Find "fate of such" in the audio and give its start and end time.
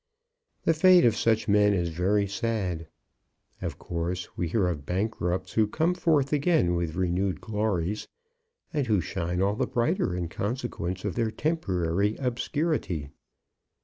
0.73-1.47